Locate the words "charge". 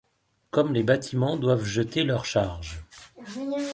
2.25-2.83